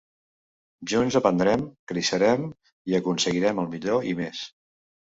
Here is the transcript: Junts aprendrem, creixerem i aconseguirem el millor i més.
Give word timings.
Junts 0.93 1.17
aprendrem, 1.19 1.67
creixerem 1.93 2.49
i 2.93 3.01
aconseguirem 3.03 3.67
el 3.67 3.73
millor 3.79 4.13
i 4.15 4.19
més. 4.25 4.47